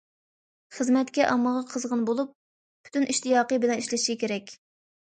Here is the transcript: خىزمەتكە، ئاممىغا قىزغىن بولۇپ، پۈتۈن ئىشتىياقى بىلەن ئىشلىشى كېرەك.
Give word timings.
خىزمەتكە، 0.77 1.27
ئاممىغا 1.33 1.61
قىزغىن 1.75 2.03
بولۇپ، 2.09 2.35
پۈتۈن 2.89 3.09
ئىشتىياقى 3.13 3.65
بىلەن 3.67 3.85
ئىشلىشى 3.87 4.19
كېرەك. 4.27 4.57